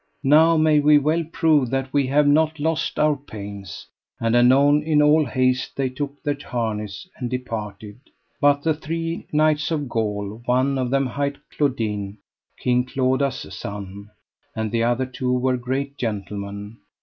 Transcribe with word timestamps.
Now 0.23 0.57
may 0.57 0.79
we 0.79 0.97
well 0.97 1.23
prove 1.31 1.69
that 1.69 1.93
we 1.93 2.07
have 2.07 2.27
not 2.27 2.59
lost 2.59 2.97
our 2.97 3.15
pains. 3.15 3.85
And 4.19 4.35
anon 4.35 4.81
in 4.81 4.99
all 4.99 5.25
haste 5.25 5.75
they 5.75 5.89
took 5.89 6.23
their 6.23 6.37
harness 6.43 7.07
and 7.17 7.29
departed. 7.29 7.99
But 8.39 8.63
the 8.63 8.73
three 8.73 9.27
knights 9.31 9.69
of 9.69 9.87
Gaul, 9.87 10.41
one 10.47 10.79
of 10.79 10.89
them 10.89 11.05
hight 11.05 11.35
Claudine, 11.55 12.17
King 12.57 12.83
Claudas' 12.83 13.53
son, 13.53 14.09
and 14.55 14.71
the 14.71 14.83
other 14.83 15.05
two 15.05 15.33
were 15.33 15.55
great 15.55 15.97
gentlemen. 15.99 16.77